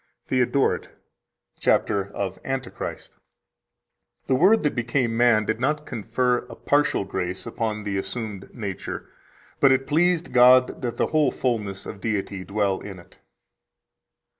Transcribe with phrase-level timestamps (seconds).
[0.29, 0.89] 112 THEODORET,
[1.61, 1.87] cap.
[2.15, 3.13] Of Antichrist (t.
[3.13, 4.27] 2, p.
[4.29, 8.49] 411): "The Word that became man did not confer a partial grace upon the assumed
[8.51, 9.11] nature,
[9.59, 13.19] but it pleased [God] that the whole fullness of Deity dwell in it."